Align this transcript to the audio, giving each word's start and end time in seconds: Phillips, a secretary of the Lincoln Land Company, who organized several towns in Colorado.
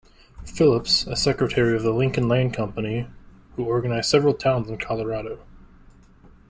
Phillips, 0.47 1.05
a 1.05 1.15
secretary 1.15 1.75
of 1.75 1.83
the 1.83 1.93
Lincoln 1.93 2.27
Land 2.27 2.55
Company, 2.55 3.07
who 3.55 3.65
organized 3.65 4.09
several 4.09 4.33
towns 4.33 4.67
in 4.67 4.79
Colorado. 4.79 5.41